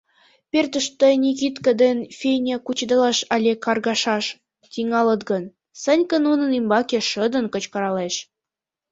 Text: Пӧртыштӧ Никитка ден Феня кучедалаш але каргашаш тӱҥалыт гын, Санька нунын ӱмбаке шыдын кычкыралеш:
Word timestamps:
Пӧртыштӧ 0.51 1.07
Никитка 1.23 1.71
ден 1.83 1.97
Феня 2.19 2.57
кучедалаш 2.59 3.17
але 3.33 3.51
каргашаш 3.63 4.25
тӱҥалыт 4.71 5.21
гын, 5.29 5.43
Санька 5.81 6.17
нунын 6.25 6.51
ӱмбаке 6.59 6.99
шыдын 7.09 7.45
кычкыралеш: 7.53 8.15